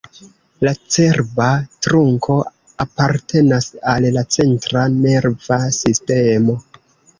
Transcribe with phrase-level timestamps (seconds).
[0.67, 1.49] La cerba
[1.87, 2.37] trunko
[2.87, 6.61] apartenas al la centra nerva sistemo.